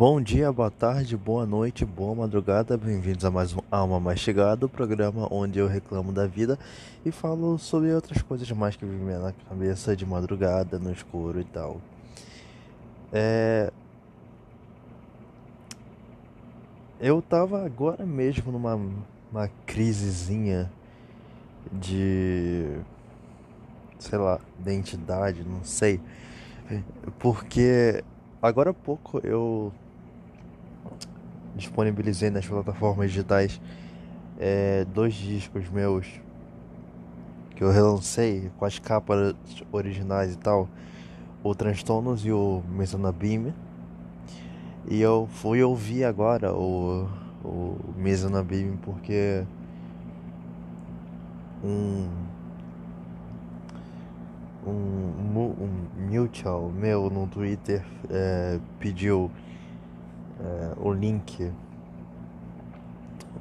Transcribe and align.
Bom 0.00 0.18
dia, 0.18 0.50
boa 0.50 0.70
tarde, 0.70 1.14
boa 1.14 1.44
noite, 1.44 1.84
boa 1.84 2.14
madrugada, 2.14 2.74
bem-vindos 2.74 3.22
a 3.22 3.30
mais 3.30 3.54
um 3.54 3.58
Alma 3.70 4.00
Mastigada, 4.00 4.64
o 4.64 4.68
programa 4.68 5.28
onde 5.30 5.58
eu 5.58 5.66
reclamo 5.66 6.10
da 6.10 6.26
vida 6.26 6.58
e 7.04 7.12
falo 7.12 7.58
sobre 7.58 7.92
outras 7.92 8.22
coisas 8.22 8.50
mais 8.50 8.74
que 8.74 8.86
vivem 8.86 9.18
na 9.18 9.34
cabeça 9.46 9.94
de 9.94 10.06
madrugada, 10.06 10.78
no 10.78 10.90
escuro 10.90 11.38
e 11.38 11.44
tal. 11.44 11.82
É... 13.12 13.70
Eu 16.98 17.20
tava 17.20 17.62
agora 17.62 18.06
mesmo 18.06 18.50
numa 18.50 18.80
uma 19.30 19.50
crisezinha 19.66 20.72
de. 21.70 22.78
sei 23.98 24.18
lá, 24.18 24.40
identidade, 24.58 25.44
não 25.44 25.62
sei. 25.62 26.00
Porque 27.18 28.02
agora 28.40 28.70
há 28.70 28.74
pouco 28.74 29.20
eu 29.22 29.70
disponibilizei 31.54 32.30
nas 32.30 32.46
plataformas 32.46 33.10
digitais 33.10 33.60
é, 34.38 34.86
dois 34.94 35.14
discos 35.14 35.68
meus 35.68 36.06
que 37.54 37.62
eu 37.62 37.70
relancei 37.70 38.50
com 38.58 38.64
as 38.64 38.78
capas 38.78 39.34
originais 39.70 40.32
e 40.32 40.38
tal, 40.38 40.66
o 41.42 41.54
Transtornos 41.54 42.24
e 42.24 42.32
o 42.32 42.62
Mesanabim. 42.70 43.52
E 44.88 44.98
eu 44.98 45.28
fui 45.30 45.62
ouvir 45.62 46.04
agora 46.04 46.54
o, 46.54 47.06
o 47.44 47.76
Mesanabim 47.98 48.78
porque 48.80 49.44
um, 51.62 52.08
um, 54.66 54.72
um 55.36 55.70
mutual 56.10 56.70
meu 56.70 57.10
no 57.10 57.26
Twitter 57.26 57.84
é, 58.08 58.58
pediu 58.78 59.30
é, 60.40 60.72
o 60.78 60.92
link 60.92 61.52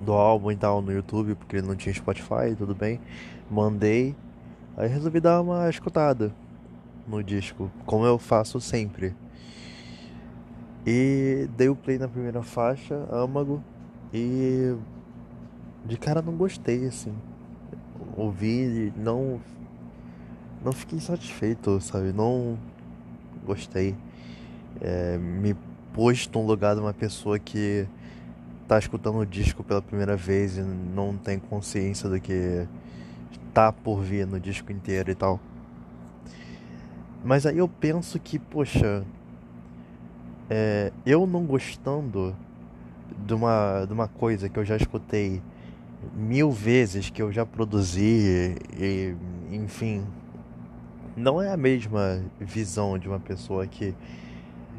do 0.02 0.14
álbum 0.14 0.52
e 0.52 0.55
tal 0.55 0.81
no 0.81 0.92
YouTube, 0.92 1.36
porque 1.36 1.58
ele 1.58 1.67
não 1.67 1.75
tinha 1.75 1.94
Spotify, 1.94 2.55
tudo 2.58 2.73
bem. 2.75 3.00
Mandei, 3.50 4.16
aí 4.78 4.88
resolvi 4.88 5.20
dar 5.20 5.42
uma 5.42 5.70
escutada 5.70 6.33
no 7.08 7.23
disco, 7.23 7.70
como 7.86 8.05
eu 8.05 8.17
faço 8.17 8.61
sempre. 8.61 9.16
E 10.86 11.50
dei 11.58 11.70
o 11.70 11.75
play 11.75 11.97
na 11.97 12.08
primeira 12.08 12.42
faixa, 12.42 12.95
âmago, 13.11 13.61
e 14.14 14.75
de 15.86 15.97
cara 15.97 16.22
não 16.22 16.33
gostei 16.33 16.88
assim. 16.88 17.14
Ouvi 18.16 18.88
e 18.88 18.94
não 18.95 19.39
não 20.64 20.73
fiquei 20.73 21.00
satisfeito, 21.00 21.80
sabe? 21.80 22.11
Não 22.11 22.58
gostei. 23.45 23.95
É, 24.81 25.17
me 25.17 25.55
pôs 26.00 26.30
no 26.33 26.45
lugar 26.45 26.75
de 26.75 26.81
uma 26.81 26.94
pessoa 26.94 27.38
que 27.38 27.86
tá 28.69 28.80
escutando 28.80 29.17
o 29.17 29.25
disco 29.25 29.66
pela 29.66 29.81
primeira 29.81 30.16
vez 30.16 30.58
e 30.58 30.61
não 30.61 31.17
tem 31.17 31.38
consciência 31.38 32.08
do 32.08 32.17
que 32.22 32.66
tá 33.53 33.73
por 33.73 34.02
vir 34.02 34.25
no 34.25 34.39
disco 34.39 34.72
inteiro 34.72 35.11
e 35.11 35.16
tal. 35.16 35.42
Mas 37.22 37.45
aí 37.45 37.58
eu 37.58 37.67
penso 37.67 38.17
que, 38.17 38.39
poxa, 38.39 39.03
é, 40.50 40.94
eu 41.05 41.27
não 41.27 41.44
gostando 41.44 42.33
de 43.25 43.33
uma, 43.33 43.83
de 43.86 43.92
uma 43.92 44.08
coisa 44.08 44.47
que 44.47 44.58
eu 44.58 44.64
já 44.64 44.77
escutei 44.77 45.42
mil 46.16 46.50
vezes, 46.50 47.09
que 47.09 47.22
eu 47.22 47.30
já 47.30 47.45
produzi, 47.45 48.55
e, 48.80 49.16
enfim, 49.52 50.05
não 51.17 51.42
é 51.42 51.52
a 51.52 51.58
mesma 51.58 52.23
visão 52.39 52.98
de 52.98 53.09
uma 53.09 53.20
pessoa 53.20 53.67
que 53.67 53.93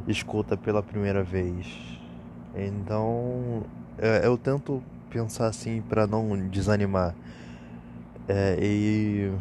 escuta 0.06 0.56
pela 0.56 0.82
primeira 0.82 1.22
vez. 1.22 1.66
Então 2.54 3.62
é, 3.98 4.26
eu 4.26 4.36
tento 4.36 4.82
pensar 5.10 5.46
assim 5.46 5.82
para 5.82 6.06
não 6.06 6.48
desanimar. 6.48 7.14
É, 8.28 8.56
e, 8.60 9.32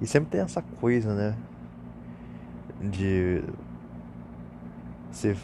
e 0.00 0.06
sempre 0.06 0.30
tem 0.30 0.40
essa 0.40 0.62
coisa, 0.62 1.14
né? 1.14 1.36
De 2.80 3.42
você 5.10 5.36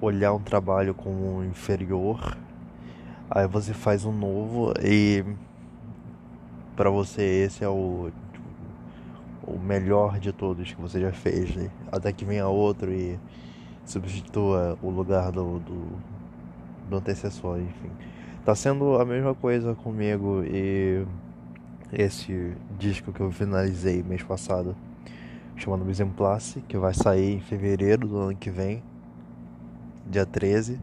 olhar 0.00 0.32
um 0.32 0.40
trabalho 0.40 0.94
como 0.94 1.42
inferior, 1.44 2.36
aí 3.30 3.46
você 3.46 3.72
faz 3.72 4.04
um 4.04 4.12
novo 4.12 4.74
e 4.82 5.24
para 6.76 6.90
você 6.90 7.22
esse 7.22 7.64
é 7.64 7.68
o 7.68 8.10
o 9.46 9.58
melhor 9.58 10.18
de 10.18 10.32
todos 10.32 10.72
que 10.72 10.80
você 10.80 11.00
já 11.00 11.12
fez, 11.12 11.54
né? 11.54 11.70
até 11.90 12.12
que 12.12 12.24
venha 12.24 12.46
outro 12.48 12.92
e 12.92 13.18
substitua 13.84 14.78
o 14.82 14.90
lugar 14.90 15.30
do, 15.30 15.58
do, 15.58 15.86
do 16.88 16.96
antecessor, 16.96 17.58
enfim. 17.58 17.90
Tá 18.44 18.54
sendo 18.54 18.96
a 19.00 19.04
mesma 19.04 19.34
coisa 19.34 19.74
comigo 19.74 20.42
e 20.44 21.04
esse 21.92 22.54
disco 22.78 23.12
que 23.12 23.20
eu 23.20 23.30
finalizei 23.30 24.02
mês 24.02 24.22
passado, 24.22 24.76
chamado 25.56 25.84
Mise 25.84 26.04
Place, 26.04 26.60
que 26.62 26.76
vai 26.76 26.92
sair 26.92 27.36
em 27.36 27.40
fevereiro 27.40 28.08
do 28.08 28.18
ano 28.18 28.36
que 28.36 28.50
vem, 28.50 28.82
dia 30.06 30.26
13. 30.26 30.78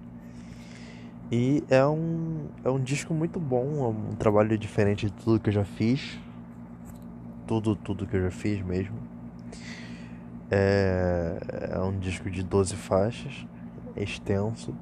E 1.32 1.64
é 1.70 1.86
um, 1.86 2.48
é 2.64 2.70
um 2.70 2.80
disco 2.80 3.14
muito 3.14 3.40
bom, 3.40 3.86
é 3.86 3.88
um 3.88 4.16
trabalho 4.16 4.58
diferente 4.58 5.06
de 5.06 5.14
tudo 5.14 5.40
que 5.40 5.50
eu 5.50 5.54
já 5.54 5.64
fiz 5.64 6.20
tudo, 7.48 7.76
tudo 7.76 8.06
que 8.08 8.16
eu 8.16 8.24
já 8.24 8.32
fiz 8.32 8.62
mesmo. 8.62 8.96
É, 10.50 11.38
é 11.72 11.80
um 11.80 11.98
disco 11.98 12.30
de 12.30 12.44
12 12.44 12.76
faixas, 12.76 13.46
extenso, 13.96 14.74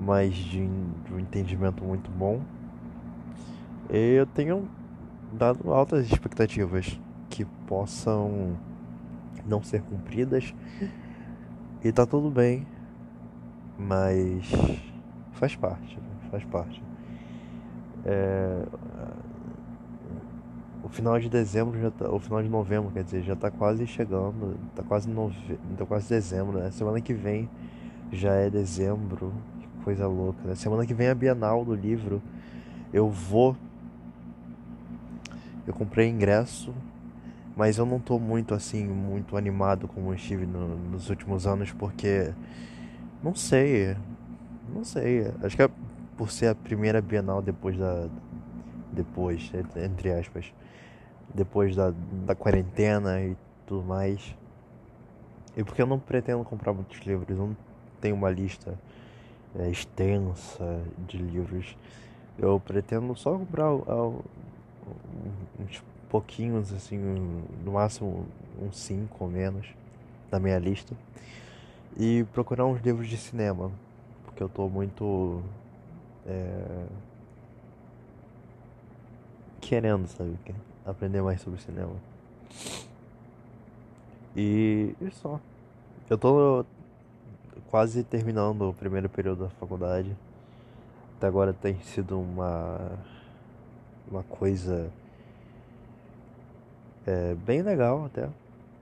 mas 0.00 0.34
de, 0.34 0.66
de 0.66 1.14
um 1.14 1.18
entendimento 1.18 1.82
muito 1.82 2.10
bom. 2.10 2.42
E 3.90 4.14
eu 4.14 4.26
tenho 4.26 4.68
dado 5.32 5.72
altas 5.72 6.10
expectativas 6.10 6.98
que 7.30 7.44
possam 7.66 8.58
não 9.46 9.62
ser 9.62 9.82
cumpridas. 9.82 10.54
E 11.82 11.90
tá 11.90 12.06
tudo 12.06 12.30
bem, 12.30 12.66
mas 13.78 14.50
faz 15.32 15.56
parte, 15.56 15.98
faz 16.30 16.44
parte. 16.44 16.82
É, 18.04 18.66
o 20.82 20.88
final 20.88 21.18
de 21.18 21.28
dezembro 21.28 21.80
já 21.80 21.90
tá, 21.90 22.10
o 22.10 22.18
final 22.18 22.42
de 22.42 22.48
novembro, 22.48 22.90
quer 22.90 23.04
dizer, 23.04 23.22
já 23.22 23.36
tá 23.36 23.50
quase 23.50 23.86
chegando, 23.86 24.56
tá 24.74 24.82
quase 24.82 25.08
nove, 25.08 25.36
tá 25.76 25.86
quase 25.86 26.08
dezembro, 26.08 26.58
né? 26.58 26.70
Semana 26.70 27.00
que 27.00 27.14
vem 27.14 27.48
já 28.10 28.34
é 28.34 28.50
dezembro, 28.50 29.32
que 29.60 29.84
coisa 29.84 30.06
louca, 30.06 30.40
né? 30.44 30.54
Semana 30.54 30.84
que 30.84 30.92
vem 30.92 31.06
é 31.06 31.10
a 31.10 31.14
Bienal 31.14 31.64
do 31.64 31.74
livro. 31.74 32.20
Eu 32.92 33.08
vou 33.08 33.56
eu 35.66 35.72
comprei 35.72 36.08
ingresso, 36.08 36.74
mas 37.56 37.78
eu 37.78 37.86
não 37.86 38.00
tô 38.00 38.18
muito 38.18 38.52
assim, 38.52 38.84
muito 38.84 39.36
animado 39.36 39.86
como 39.86 40.12
estive 40.12 40.44
no, 40.44 40.76
nos 40.90 41.08
últimos 41.08 41.46
anos 41.46 41.70
porque 41.72 42.32
não 43.22 43.34
sei, 43.34 43.96
não 44.74 44.84
sei. 44.84 45.30
Acho 45.42 45.56
que 45.56 45.62
é 45.62 45.70
por 46.16 46.30
ser 46.30 46.48
a 46.48 46.54
primeira 46.54 47.00
Bienal 47.00 47.40
depois 47.40 47.78
da 47.78 48.08
depois, 48.92 49.50
entre 49.76 50.12
aspas, 50.12 50.52
depois 51.34 51.74
da, 51.74 51.92
da 52.26 52.34
quarentena 52.34 53.20
e 53.20 53.36
tudo 53.66 53.84
mais. 53.84 54.34
E 55.56 55.62
porque 55.62 55.82
eu 55.82 55.86
não 55.86 55.98
pretendo 55.98 56.44
comprar 56.44 56.72
muitos 56.72 56.98
livros, 57.00 57.28
eu 57.28 57.36
não 57.36 57.56
tenho 58.00 58.14
uma 58.14 58.30
lista 58.30 58.78
é, 59.58 59.68
extensa 59.68 60.82
de 61.06 61.18
livros. 61.18 61.76
Eu 62.38 62.58
pretendo 62.58 63.14
só 63.14 63.36
comprar 63.36 63.72
uh, 63.72 64.24
uns 65.60 65.82
pouquinhos, 66.08 66.72
assim, 66.72 66.98
no 67.64 67.72
máximo 67.72 68.26
uns 68.60 68.78
cinco 68.78 69.24
ou 69.24 69.30
menos 69.30 69.66
da 70.30 70.40
minha 70.40 70.58
lista. 70.58 70.94
E 71.98 72.24
procurar 72.32 72.64
uns 72.64 72.80
livros 72.80 73.08
de 73.08 73.18
cinema, 73.18 73.70
porque 74.24 74.42
eu 74.42 74.48
tô 74.48 74.68
muito. 74.68 75.42
É, 76.26 76.86
querendo, 79.60 80.06
sabe? 80.08 80.36
Aprender 80.84 81.22
mais 81.22 81.40
sobre 81.40 81.60
cinema. 81.60 81.94
E, 84.36 84.94
e 85.00 85.10
só. 85.10 85.38
Eu 86.08 86.18
tô 86.18 86.64
quase 87.70 88.02
terminando 88.02 88.68
o 88.68 88.74
primeiro 88.74 89.08
período 89.08 89.44
da 89.44 89.50
faculdade. 89.50 90.16
Até 91.16 91.26
agora 91.26 91.52
tem 91.52 91.80
sido 91.80 92.18
uma 92.18 92.98
uma 94.10 94.22
coisa 94.24 94.90
é, 97.06 97.34
bem 97.34 97.62
legal 97.62 98.04
até. 98.06 98.28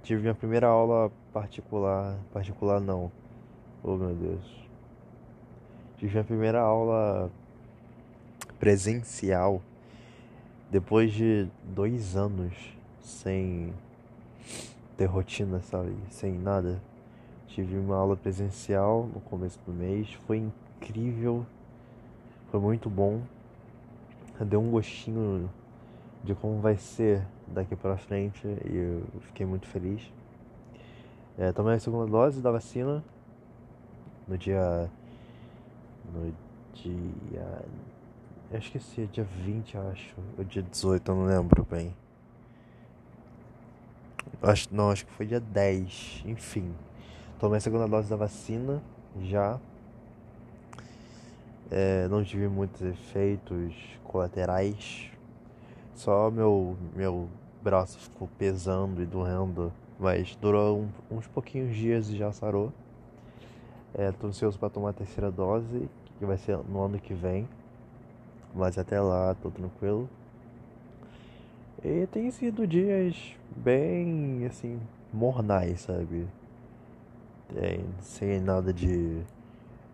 Tive 0.02 0.22
minha 0.22 0.34
primeira 0.34 0.66
aula 0.66 1.10
particular, 1.32 2.16
particular 2.32 2.80
não. 2.80 3.12
Oh 3.82 3.96
meu 3.96 4.14
Deus. 4.14 4.60
Tive 5.98 6.12
minha 6.12 6.24
primeira 6.24 6.60
aula 6.60 7.30
presencial 8.58 9.62
depois 10.70 11.12
de 11.12 11.48
dois 11.64 12.16
anos 12.16 12.54
sem 13.00 13.72
ter 14.96 15.06
rotina, 15.06 15.60
sabe? 15.60 15.94
Sem 16.10 16.32
nada. 16.32 16.80
Tive 17.48 17.76
uma 17.76 17.96
aula 17.96 18.16
presencial 18.16 19.08
no 19.12 19.20
começo 19.20 19.58
do 19.66 19.72
mês, 19.72 20.12
foi 20.26 20.38
incrível, 20.38 21.44
foi 22.50 22.60
muito 22.60 22.88
bom. 22.88 23.20
Deu 24.40 24.60
um 24.60 24.70
gostinho 24.70 25.50
de 26.22 26.34
como 26.34 26.60
vai 26.60 26.76
ser 26.76 27.26
daqui 27.46 27.74
para 27.74 27.96
frente 27.96 28.46
e 28.46 28.76
eu 28.76 29.20
fiquei 29.22 29.44
muito 29.44 29.66
feliz. 29.66 30.00
É, 31.36 31.52
tomei 31.52 31.74
a 31.74 31.80
segunda 31.80 32.06
dose 32.06 32.40
da 32.40 32.50
vacina 32.50 33.02
no 34.28 34.38
dia. 34.38 34.88
No 36.14 36.32
dia. 36.74 37.64
Eu 38.52 38.58
esqueci, 38.58 39.06
dia 39.06 39.22
20, 39.22 39.78
acho. 39.78 40.16
Ou 40.36 40.42
dia 40.42 40.60
18, 40.60 41.08
eu 41.08 41.14
não 41.14 41.24
lembro 41.24 41.64
bem. 41.70 41.94
Acho, 44.42 44.66
não, 44.74 44.90
acho 44.90 45.06
que 45.06 45.12
foi 45.12 45.24
dia 45.24 45.38
10. 45.38 46.24
Enfim. 46.26 46.74
Tomei 47.38 47.58
a 47.58 47.60
segunda 47.60 47.86
dose 47.86 48.10
da 48.10 48.16
vacina 48.16 48.82
já. 49.22 49.56
É, 51.70 52.08
não 52.08 52.24
tive 52.24 52.48
muitos 52.48 52.82
efeitos 52.82 53.72
colaterais. 54.02 55.12
Só 55.94 56.28
meu, 56.28 56.76
meu 56.96 57.28
braço 57.62 58.00
ficou 58.00 58.28
pesando 58.36 59.00
e 59.00 59.06
doendo. 59.06 59.72
Mas 59.96 60.34
durou 60.34 60.80
um, 60.80 61.18
uns 61.18 61.28
pouquinhos 61.28 61.76
dias 61.76 62.08
e 62.08 62.16
já 62.16 62.32
sarou. 62.32 62.72
É, 63.94 64.10
tô 64.10 64.26
ansioso 64.26 64.58
para 64.58 64.70
tomar 64.70 64.90
a 64.90 64.92
terceira 64.92 65.30
dose, 65.30 65.88
que 66.18 66.26
vai 66.26 66.36
ser 66.36 66.58
no 66.68 66.82
ano 66.82 66.98
que 66.98 67.14
vem. 67.14 67.48
Mas 68.54 68.78
até 68.78 69.00
lá 69.00 69.34
tô 69.40 69.50
tranquilo. 69.50 70.08
E 71.84 72.06
tem 72.08 72.30
sido 72.30 72.66
dias 72.66 73.34
bem 73.56 74.44
assim, 74.46 74.78
mornais, 75.12 75.80
sabe? 75.80 76.26
É, 77.56 77.80
sem 78.00 78.40
nada 78.40 78.72
de 78.72 79.22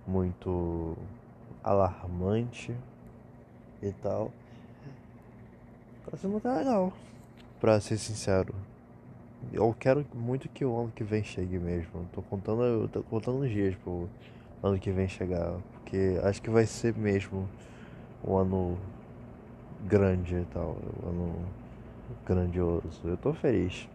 muito 0.07 0.97
alarmante 1.63 2.75
e 3.83 3.93
tal. 3.93 4.33
Tá 6.11 6.17
sendo 6.17 6.37
até 6.37 6.53
legal, 6.53 6.93
pra 7.61 7.81
ser 7.81 7.99
sincero. 7.99 8.55
Eu 9.53 9.75
quero 9.79 10.05
muito 10.15 10.49
que 10.49 10.65
o 10.65 10.79
ano 10.79 10.93
que 10.95 11.05
vem 11.05 11.23
chegue 11.23 11.59
mesmo. 11.59 12.07
Tô 12.13 12.23
contando, 12.23 12.63
eu 12.63 12.89
tô 12.89 13.03
contando 13.03 13.41
os 13.41 13.51
dias 13.51 13.75
pro 13.77 14.09
ano 14.63 14.79
que 14.79 14.91
vem 14.91 15.09
chegar. 15.09 15.55
Porque 15.73 16.19
acho 16.23 16.43
que 16.43 16.51
vai 16.51 16.67
ser 16.67 16.95
mesmo 16.97 17.49
um 18.25 18.37
ano 18.37 18.79
grande 19.87 20.37
e 20.37 20.45
tal. 20.53 20.77
Um 21.03 21.09
ano 21.09 21.35
grandioso. 22.25 23.01
Eu 23.05 23.17
tô 23.17 23.33
feliz. 23.33 23.89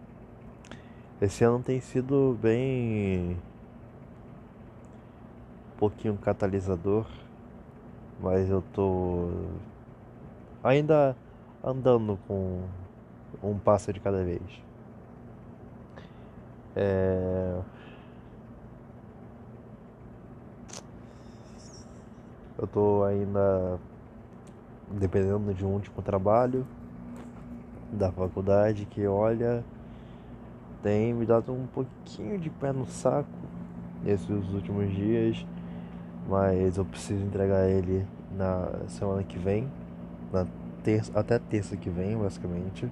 Esse 1.21 1.44
ano 1.44 1.62
tem 1.62 1.79
sido 1.79 2.38
bem. 2.41 3.38
Um 5.73 5.77
pouquinho 5.77 6.18
catalisador. 6.18 7.06
Mas 8.19 8.50
eu 8.50 8.63
tô. 8.73 9.29
Ainda 10.63 11.15
andando 11.63 12.19
com 12.27 12.62
um 13.41 13.57
passo 13.57 13.91
de 13.91 14.00
cada 14.00 14.23
vez. 14.23 14.41
É... 16.75 17.59
Eu 22.57 22.68
tô 22.68 23.03
ainda 23.03 23.79
dependendo 24.99 25.53
de 25.53 25.65
um 25.65 25.69
último 25.69 26.01
trabalho 26.01 26.65
da 27.91 28.11
faculdade 28.11 28.85
que 28.85 29.05
olha 29.05 29.63
tem 30.81 31.13
me 31.13 31.25
dado 31.25 31.53
um 31.53 31.67
pouquinho 31.67 32.39
de 32.39 32.49
pé 32.49 32.71
no 32.71 32.85
saco 32.85 33.29
nesses 34.03 34.29
últimos 34.29 34.91
dias, 34.91 35.45
mas 36.27 36.77
eu 36.77 36.85
preciso 36.85 37.23
entregar 37.23 37.69
ele 37.69 38.05
na 38.35 38.67
semana 38.88 39.23
que 39.23 39.38
vem, 39.38 39.67
na 40.31 40.47
terça, 40.83 41.11
até 41.17 41.37
terça 41.37 41.77
que 41.77 41.89
vem, 41.89 42.17
basicamente. 42.17 42.89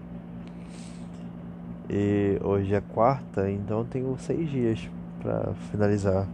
E 1.90 2.40
hoje 2.44 2.76
é 2.76 2.82
quarta, 2.82 3.50
então 3.50 3.84
tenho 3.84 4.16
seis 4.20 4.50
dias 4.50 4.88
para 5.22 5.54
finalizar. 5.72 6.28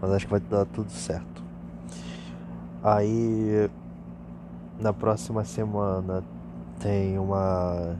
Mas 0.00 0.10
acho 0.12 0.26
que 0.26 0.30
vai 0.30 0.40
dar 0.40 0.64
tudo 0.66 0.90
certo. 0.90 1.35
Aí 2.86 3.68
na 4.78 4.92
próxima 4.92 5.44
semana 5.44 6.22
tem 6.78 7.18
uma. 7.18 7.96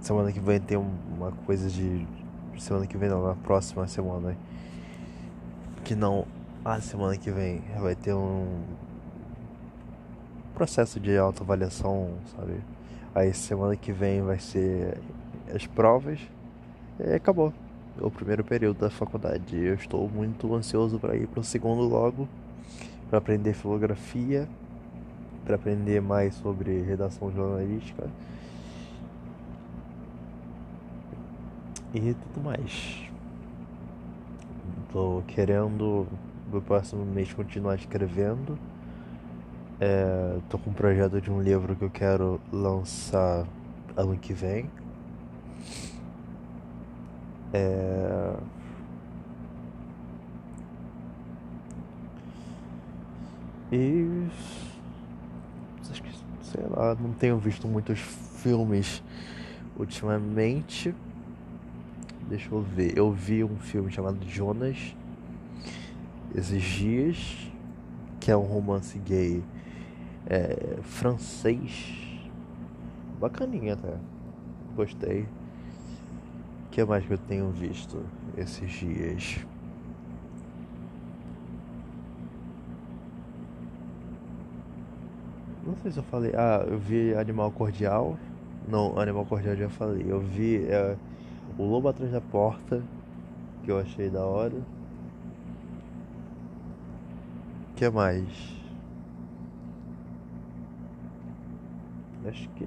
Semana 0.00 0.32
que 0.32 0.40
vem 0.40 0.58
tem 0.58 0.76
uma 0.76 1.30
coisa 1.46 1.70
de. 1.70 2.04
Semana 2.58 2.88
que 2.88 2.96
vem 2.96 3.08
não, 3.08 3.24
na 3.24 3.36
próxima 3.36 3.86
semana. 3.86 4.36
Que 5.84 5.94
não. 5.94 6.26
A 6.64 6.80
semana 6.80 7.16
que 7.16 7.30
vem 7.30 7.62
vai 7.78 7.94
ter 7.94 8.12
um 8.12 8.64
processo 10.56 10.98
de 10.98 11.16
autoavaliação, 11.16 12.14
sabe? 12.36 12.60
Aí 13.14 13.32
semana 13.32 13.76
que 13.76 13.92
vem 13.92 14.22
vai 14.22 14.40
ser 14.40 15.00
as 15.54 15.68
provas 15.68 16.18
e 16.98 17.12
acabou 17.12 17.52
o 18.00 18.10
primeiro 18.10 18.42
período 18.42 18.80
da 18.80 18.90
faculdade. 18.90 19.56
Eu 19.56 19.74
estou 19.74 20.08
muito 20.08 20.52
ansioso 20.52 20.98
para 20.98 21.14
ir 21.14 21.28
para 21.28 21.38
o 21.38 21.44
segundo 21.44 21.82
logo, 21.82 22.28
para 23.14 23.18
aprender 23.18 23.54
filografia, 23.54 24.48
para 25.44 25.54
aprender 25.54 26.02
mais 26.02 26.34
sobre 26.34 26.82
redação 26.82 27.30
jornalística 27.30 28.08
e 31.94 32.12
tudo 32.12 32.44
mais. 32.44 33.08
Estou 34.86 35.22
querendo 35.28 36.08
no 36.52 36.60
próximo 36.60 37.04
mês 37.04 37.32
continuar 37.32 37.76
escrevendo. 37.76 38.58
É, 39.78 40.38
tô 40.48 40.58
com 40.58 40.70
um 40.70 40.74
projeto 40.74 41.20
de 41.20 41.30
um 41.30 41.40
livro 41.40 41.76
que 41.76 41.84
eu 41.84 41.90
quero 41.90 42.40
lançar 42.52 43.46
ano 43.96 44.16
que 44.16 44.32
vem. 44.32 44.68
É... 47.52 48.34
E 53.72 54.26
acho 55.90 56.02
que 56.02 56.10
sei 56.42 56.64
lá, 56.68 56.94
não 56.94 57.12
tenho 57.12 57.38
visto 57.38 57.66
muitos 57.66 57.98
filmes 57.98 59.02
ultimamente. 59.78 60.94
Deixa 62.28 62.54
eu 62.54 62.62
ver. 62.62 62.96
Eu 62.96 63.12
vi 63.12 63.44
um 63.44 63.56
filme 63.56 63.90
chamado 63.90 64.18
Jonas 64.26 64.94
esses 66.34 66.62
dias, 66.62 67.50
que 68.18 68.30
é 68.30 68.36
um 68.36 68.42
romance 68.42 68.98
gay 68.98 69.42
é, 70.26 70.78
francês. 70.82 71.94
Bacaninha 73.20 73.74
até. 73.74 73.94
Gostei. 74.74 75.22
O 75.22 76.70
que 76.70 76.84
mais 76.84 77.06
que 77.06 77.12
eu 77.12 77.18
tenho 77.18 77.50
visto 77.50 78.02
esses 78.36 78.70
dias? 78.70 79.44
Não 85.74 85.82
sei 85.82 85.90
se 85.90 85.98
eu 85.98 86.04
falei. 86.04 86.32
Ah, 86.36 86.64
eu 86.68 86.78
vi 86.78 87.14
Animal 87.14 87.50
Cordial. 87.50 88.16
Não, 88.68 88.96
Animal 88.98 89.26
Cordial 89.26 89.56
já 89.56 89.68
falei. 89.68 90.06
Eu 90.08 90.20
vi 90.20 90.64
é, 90.66 90.96
O 91.58 91.64
Lobo 91.64 91.88
Atrás 91.88 92.12
da 92.12 92.20
Porta, 92.20 92.80
que 93.64 93.70
eu 93.72 93.78
achei 93.78 94.08
da 94.08 94.24
hora. 94.24 94.54
O 97.72 97.74
que 97.74 97.90
mais? 97.90 98.54
Acho 102.26 102.48
que 102.50 102.66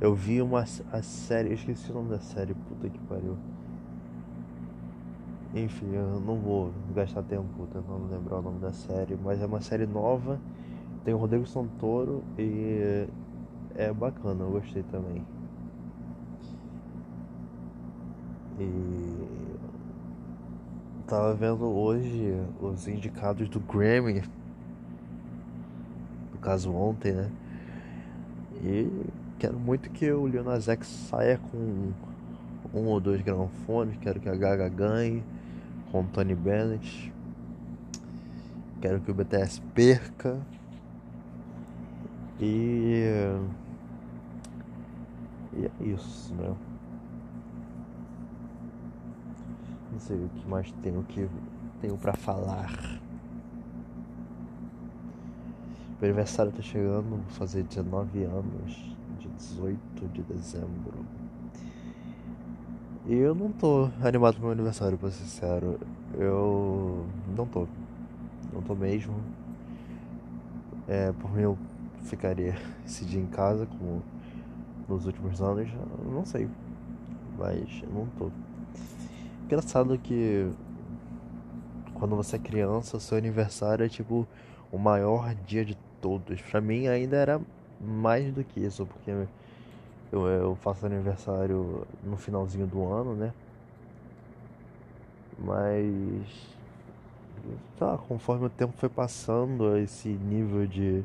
eu 0.00 0.14
vi 0.14 0.40
uma 0.40 0.60
a 0.92 1.02
série, 1.02 1.48
eu 1.48 1.54
esqueci 1.54 1.90
o 1.90 1.94
nome 1.94 2.10
da 2.10 2.20
série, 2.20 2.54
puta 2.54 2.88
que 2.88 2.98
pariu. 3.00 3.36
Enfim, 5.54 5.92
eu 5.92 6.20
não 6.20 6.36
vou 6.36 6.70
gastar 6.94 7.22
tempo 7.24 7.66
tentando 7.72 8.08
lembrar 8.10 8.38
o 8.38 8.42
nome 8.42 8.60
da 8.60 8.72
série, 8.72 9.16
mas 9.22 9.40
é 9.40 9.46
uma 9.46 9.60
série 9.60 9.86
nova, 9.86 10.38
tem 11.06 11.14
o 11.14 11.18
Rodrigo 11.18 11.46
Santoro 11.46 12.24
e 12.36 13.06
é 13.76 13.92
bacana, 13.92 14.42
eu 14.42 14.50
gostei 14.50 14.82
também. 14.90 15.22
E 18.58 19.28
tava 21.06 21.32
vendo 21.32 21.64
hoje 21.64 22.34
os 22.60 22.88
indicados 22.88 23.48
do 23.48 23.60
Grammy, 23.60 24.24
no 26.32 26.38
caso 26.40 26.74
ontem, 26.74 27.12
né? 27.12 27.30
E 28.64 28.90
quero 29.38 29.60
muito 29.60 29.88
que 29.90 30.10
o 30.10 30.26
Lil 30.26 30.42
Nas 30.42 30.66
X 30.66 30.88
saia 30.88 31.38
com 31.52 31.92
um 32.74 32.86
ou 32.86 32.98
dois 32.98 33.22
gramofones. 33.22 33.96
Quero 33.98 34.18
que 34.18 34.28
a 34.28 34.34
Gaga 34.34 34.68
ganhe 34.68 35.22
com 35.92 36.00
o 36.00 36.04
Tony 36.04 36.34
Bennett. 36.34 37.12
Quero 38.80 39.00
que 39.00 39.10
o 39.12 39.14
BTS 39.14 39.60
perca. 39.72 40.36
E. 42.40 43.04
E 45.54 45.64
é 45.64 45.84
isso, 45.84 46.34
né? 46.34 46.54
Não 49.92 50.00
sei 50.00 50.16
o 50.16 50.28
que 50.28 50.48
mais 50.48 50.70
tenho 50.82 51.02
que 51.04 51.28
tenho 51.80 51.96
para 51.96 52.12
falar. 52.12 53.00
Meu 55.98 56.10
aniversário 56.10 56.52
tá 56.52 56.60
chegando, 56.60 57.08
vou 57.08 57.20
fazer 57.30 57.62
19 57.62 58.24
anos, 58.24 58.94
de 59.18 59.28
18 59.28 60.08
de 60.08 60.22
dezembro. 60.22 61.06
E 63.06 63.14
eu 63.14 63.34
não 63.34 63.50
tô 63.50 63.88
animado 64.02 64.34
pro 64.34 64.42
meu 64.42 64.52
aniversário, 64.52 64.98
pra 64.98 65.10
ser 65.10 65.24
sincero. 65.24 65.78
Eu 66.18 67.06
não 67.34 67.46
tô. 67.46 67.66
Não 68.52 68.60
tô 68.60 68.74
mesmo. 68.74 69.14
É, 70.86 71.12
por 71.12 71.32
mim 71.32 71.42
eu 71.42 71.58
ficaria 72.06 72.54
esse 72.86 73.04
dia 73.04 73.20
em 73.20 73.26
casa, 73.26 73.66
como 73.66 74.02
nos 74.88 75.06
últimos 75.06 75.40
anos, 75.42 75.68
não 76.04 76.24
sei. 76.24 76.48
Mas 77.38 77.82
eu 77.82 77.90
não 77.90 78.06
tô. 78.18 78.30
Engraçado 79.44 79.98
que 79.98 80.50
quando 81.94 82.16
você 82.16 82.36
é 82.36 82.38
criança, 82.38 82.98
seu 83.00 83.18
aniversário 83.18 83.84
é 83.84 83.88
tipo 83.88 84.26
o 84.72 84.78
maior 84.78 85.34
dia 85.46 85.64
de 85.64 85.76
todos. 86.00 86.40
Pra 86.42 86.60
mim 86.60 86.88
ainda 86.88 87.16
era 87.16 87.40
mais 87.80 88.32
do 88.32 88.42
que 88.44 88.60
isso, 88.60 88.86
porque 88.86 89.10
eu, 90.12 90.26
eu 90.26 90.56
faço 90.56 90.86
aniversário 90.86 91.86
no 92.04 92.16
finalzinho 92.16 92.66
do 92.66 92.84
ano, 92.84 93.14
né? 93.14 93.32
Mas 95.38 96.56
tá, 97.78 97.98
conforme 98.08 98.46
o 98.46 98.50
tempo 98.50 98.72
foi 98.76 98.88
passando, 98.88 99.76
esse 99.76 100.08
nível 100.08 100.66
de, 100.66 101.04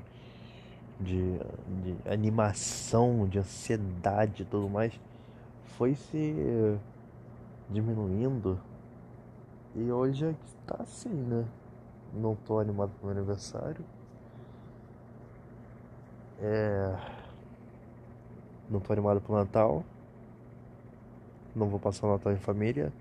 de, 1.02 1.38
de 1.84 2.10
animação, 2.10 3.28
de 3.28 3.40
ansiedade 3.40 4.44
e 4.44 4.46
tudo 4.46 4.70
mais 4.70 4.94
foi 5.78 5.96
se 5.96 6.78
diminuindo. 7.70 8.60
E 9.76 9.92
hoje 9.92 10.26
é 10.26 10.36
tá 10.68 10.78
assim, 10.82 11.10
né? 11.10 11.46
Não 12.14 12.36
tô 12.36 12.60
animado 12.60 12.92
pro 13.00 13.08
meu 13.08 13.18
aniversário. 13.18 13.84
É... 16.42 16.96
Não 18.70 18.80
tô 18.80 18.94
animado 18.94 19.22
pro 19.22 19.34
Natal. 19.34 19.84
Não 21.56 21.68
vou 21.68 21.80
passar 21.80 22.08
o 22.08 22.12
Natal 22.12 22.34
em 22.34 22.38
família. 22.38 22.92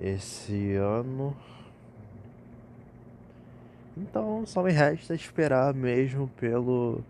Esse 0.00 0.74
ano. 0.74 1.34
Então 3.96 4.44
só 4.44 4.62
me 4.62 4.72
resta 4.72 5.14
esperar 5.14 5.72
mesmo 5.72 6.28
pelo 6.36 7.00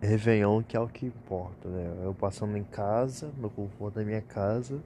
Réveillon, 0.00 0.62
que 0.62 0.76
é 0.76 0.80
o 0.80 0.86
que 0.86 1.06
importa, 1.06 1.68
né? 1.68 2.02
Eu 2.04 2.14
passando 2.14 2.56
em 2.56 2.64
casa, 2.64 3.30
no 3.38 3.48
conforto 3.48 3.94
da 3.94 4.04
minha 4.04 4.20
casa, 4.20 4.78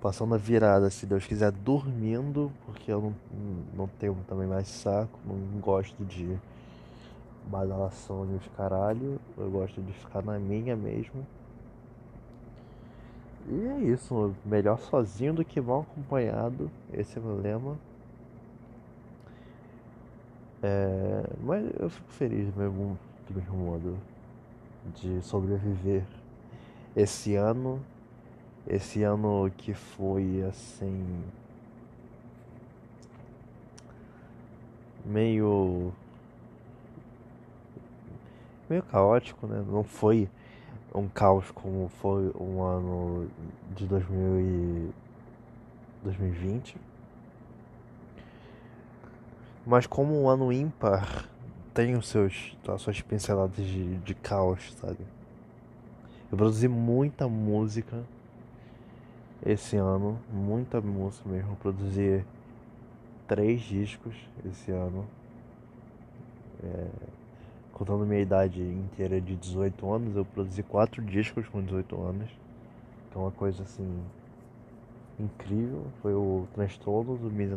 passando 0.00 0.34
a 0.34 0.38
virada, 0.38 0.90
se 0.90 1.06
Deus 1.06 1.26
quiser, 1.26 1.50
dormindo, 1.50 2.52
porque 2.66 2.92
eu 2.92 3.00
não, 3.00 3.14
não 3.74 3.88
tenho 3.98 4.16
também 4.28 4.46
mais 4.46 4.68
saco, 4.68 5.18
não 5.26 5.60
gosto 5.60 6.04
de 6.04 6.38
badalação 7.46 8.26
e 8.32 8.36
os 8.36 8.46
caralho, 8.56 9.18
eu 9.36 9.50
gosto 9.50 9.82
de 9.82 9.92
ficar 9.92 10.22
na 10.22 10.38
minha 10.38 10.76
mesmo. 10.76 11.26
E 13.48 13.66
é 13.66 13.78
isso, 13.92 14.34
melhor 14.44 14.78
sozinho 14.78 15.34
do 15.34 15.44
que 15.44 15.60
mal 15.60 15.80
acompanhado, 15.90 16.70
esse 16.92 17.18
é 17.18 17.20
o 17.20 17.24
meu 17.24 17.40
lema. 17.40 17.76
É, 20.66 21.22
mas 21.42 21.62
eu 21.78 21.90
fico 21.90 22.10
feliz 22.10 22.54
mesmo 22.56 22.98
do 23.28 23.34
mesmo 23.34 23.54
modo 23.54 23.98
de 24.94 25.20
sobreviver 25.20 26.02
esse 26.96 27.34
ano, 27.34 27.84
esse 28.66 29.02
ano 29.02 29.52
que 29.58 29.74
foi 29.74 30.42
assim 30.48 31.22
meio 35.04 35.92
meio 38.66 38.82
caótico, 38.84 39.46
né? 39.46 39.62
Não 39.68 39.84
foi 39.84 40.30
um 40.94 41.08
caos 41.08 41.50
como 41.50 41.90
foi 42.00 42.32
um 42.40 42.62
ano 42.62 43.28
de 43.76 43.86
2000 43.86 44.40
e 44.40 44.90
2020. 46.04 46.93
Mas 49.66 49.86
como 49.86 50.20
um 50.20 50.28
ano 50.28 50.52
ímpar 50.52 51.28
tem 51.72 51.96
os 51.96 52.08
seus, 52.08 52.56
as 52.68 52.82
suas 52.82 53.00
pinceladas 53.00 53.64
de, 53.64 53.96
de 53.98 54.14
caos, 54.14 54.74
sabe? 54.74 54.98
Eu 56.30 56.36
produzi 56.36 56.68
muita 56.68 57.28
música 57.28 58.04
esse 59.44 59.76
ano, 59.76 60.18
muita 60.32 60.80
música 60.80 61.28
mesmo. 61.28 61.52
Eu 61.52 61.56
produzi 61.56 62.24
três 63.26 63.60
discos 63.62 64.14
esse 64.48 64.70
ano. 64.70 65.06
É, 66.62 66.86
contando 67.72 68.06
minha 68.06 68.20
idade 68.20 68.60
inteira 68.60 69.20
de 69.20 69.34
18 69.34 69.92
anos, 69.92 70.16
eu 70.16 70.24
produzi 70.24 70.62
quatro 70.62 71.02
discos 71.02 71.48
com 71.48 71.62
18 71.62 72.00
anos. 72.02 72.30
Que 73.10 73.16
é 73.16 73.20
uma 73.20 73.32
coisa 73.32 73.62
assim 73.62 74.02
incrível. 75.18 75.86
Foi 76.02 76.12
o 76.14 76.46
Transtornos, 76.54 77.20
o 77.22 77.30
Misa 77.30 77.56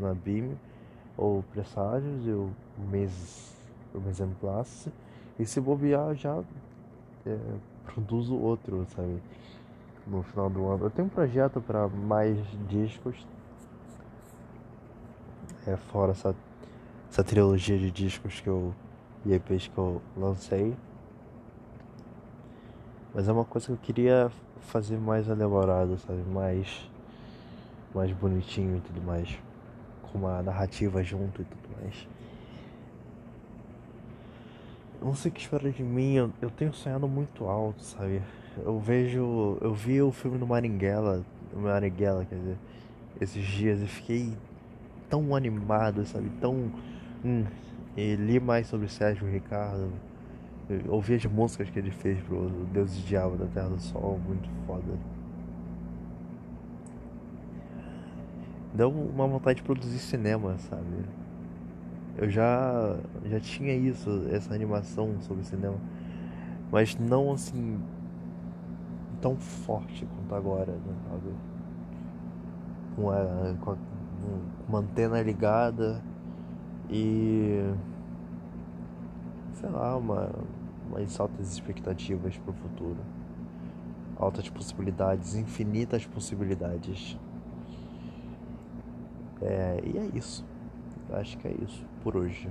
na 1.18 1.24
Bim, 1.24 1.40
o 1.40 1.44
Presságios 1.52 2.26
e 2.26 2.32
o 2.32 2.52
Mês 2.90 3.58
um 3.96 4.10
exemplar 4.10 4.66
e 5.40 5.46
se 5.46 5.60
bobear 5.60 6.16
já 6.16 6.44
é, 7.26 7.38
produzo 7.86 8.36
outro, 8.36 8.86
sabe? 8.96 9.22
No 10.06 10.24
final 10.24 10.50
do 10.50 10.66
ano. 10.68 10.86
Eu 10.86 10.90
tenho 10.90 11.08
um 11.08 11.10
projeto 11.10 11.60
para 11.60 11.88
mais 11.88 12.38
discos. 12.70 13.28
É, 15.66 15.76
fora 15.76 16.12
essa, 16.12 16.34
essa 17.12 17.24
trilogia 17.24 17.78
de 17.78 17.92
discos 17.92 18.40
que 18.40 18.48
eu. 18.48 18.74
e 19.26 19.34
EPs 19.34 19.68
que 19.68 19.78
eu 19.78 20.02
lancei. 20.16 20.76
Mas 23.14 23.28
é 23.28 23.32
uma 23.32 23.44
coisa 23.44 23.68
que 23.68 23.74
eu 23.74 23.78
queria 23.78 24.32
fazer 24.62 24.98
mais 24.98 25.28
elaborado, 25.28 25.98
sabe? 25.98 26.22
Mais. 26.30 26.90
mais 27.94 28.12
bonitinho 28.14 28.78
e 28.78 28.82
tudo 28.82 29.02
mais. 29.02 29.38
Com 30.12 30.20
uma 30.20 30.42
narrativa 30.42 31.04
junto 31.04 31.42
e 31.42 31.46
tudo 31.46 31.82
mais 31.82 32.08
não 35.02 35.14
sei 35.14 35.30
o 35.30 35.34
que 35.34 35.42
espera 35.42 35.70
de 35.72 35.84
mim, 35.84 36.16
eu, 36.16 36.32
eu 36.42 36.50
tenho 36.50 36.74
sonhado 36.74 37.08
muito 37.08 37.46
alto, 37.46 37.82
sabe? 37.84 38.22
Eu 38.58 38.80
vejo. 38.80 39.58
Eu 39.62 39.74
vi 39.74 40.02
o 40.02 40.12
filme 40.12 40.38
do 40.38 40.48
Maringuela, 40.48 41.24
Maringuela, 41.54 42.26
quer 42.26 42.36
dizer, 42.36 42.58
esses 43.22 43.46
dias 43.46 43.82
e 43.82 43.86
fiquei 43.86 44.34
tão 45.10 45.36
animado, 45.36 46.06
sabe? 46.06 46.30
Tão. 46.42 46.72
Hum, 47.24 47.46
e 47.96 48.16
li 48.16 48.40
mais 48.40 48.68
sobre 48.68 48.88
Sérgio 48.88 49.30
Ricardo. 49.30 49.92
Ouvi 50.90 51.16
as 51.16 51.26
músicas 51.26 51.70
que 51.70 51.80
ele 51.80 51.92
fez 51.92 52.20
pro 52.24 52.50
Deus 52.74 52.98
e 52.98 53.02
Diabo 53.02 53.38
da 53.38 53.46
Terra 53.46 53.70
do 53.70 53.80
Sol, 53.80 54.20
muito 54.28 54.50
foda. 54.66 54.84
Deu 58.78 58.92
uma 58.92 59.26
vontade 59.26 59.58
de 59.58 59.64
produzir 59.64 59.98
cinema, 59.98 60.56
sabe? 60.60 60.84
Eu 62.16 62.30
já 62.30 62.96
já 63.26 63.40
tinha 63.40 63.74
isso, 63.74 64.28
essa 64.32 64.54
animação 64.54 65.20
sobre 65.22 65.44
cinema, 65.44 65.78
mas 66.72 66.96
não 66.96 67.32
assim 67.32 67.82
tão 69.20 69.36
forte 69.36 70.06
quanto 70.06 70.36
agora, 70.36 70.74
né, 70.74 70.94
sabe? 71.10 71.34
Com, 72.96 73.10
a, 73.10 73.56
com, 73.62 73.72
a, 73.72 73.76
com 73.76 74.42
uma 74.70 74.80
antena 74.80 75.24
ligada 75.24 76.00
e 76.88 77.74
sei 79.54 79.70
lá, 79.70 79.98
uma, 79.98 80.30
altas 81.18 81.52
expectativas 81.52 82.38
para 82.38 82.52
o 82.52 82.54
futuro. 82.54 83.00
Altas 84.18 84.48
possibilidades, 84.50 85.34
infinitas 85.34 86.06
possibilidades. 86.06 87.18
É, 89.42 89.82
e 89.84 89.98
é 89.98 90.10
isso. 90.18 90.46
Acho 91.12 91.38
que 91.38 91.48
é 91.48 91.56
isso 91.64 91.86
por 92.04 92.16
hoje. 92.16 92.50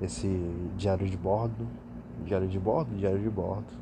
Esse 0.00 0.28
diário 0.76 1.06
de 1.08 1.16
bordo, 1.16 1.66
diário 2.24 2.48
de 2.48 2.58
bordo, 2.58 2.94
diário 2.96 3.20
de 3.20 3.30
bordo 3.30 3.72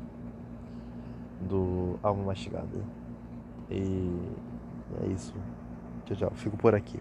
do 1.41 1.99
Alma 2.01 2.23
Mastigada. 2.23 2.83
E 3.69 4.11
é 5.03 5.07
isso. 5.07 5.33
Tchau, 6.05 6.17
tchau. 6.17 6.31
Fico 6.35 6.57
por 6.57 6.75
aqui. 6.75 6.99